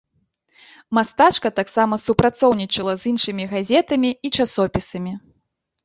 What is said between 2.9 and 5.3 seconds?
з іншымі газетамі і часопісамі.